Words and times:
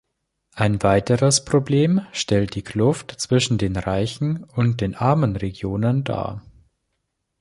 Ein 0.55 0.81
weiteres 0.81 1.45
Problem 1.45 2.01
stellt 2.11 2.55
die 2.55 2.63
Kluft 2.63 3.11
zwischen 3.21 3.59
den 3.59 3.75
reichen 3.75 4.43
und 4.43 4.81
den 4.81 4.95
armen 4.95 5.35
Regionen 5.35 6.03
dar. 6.03 6.41